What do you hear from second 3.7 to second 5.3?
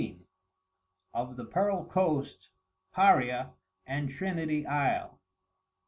and TRINITY ISLE.